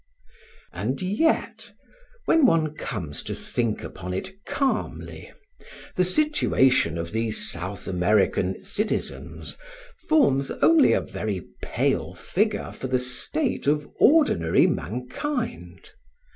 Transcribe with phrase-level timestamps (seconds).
[0.73, 1.71] And yet,
[2.25, 5.31] when one comes to think upon it calmly,
[5.95, 9.57] the situation of these South American citizens
[10.09, 15.91] forms only a very pale figure for the state of ordinary mankind.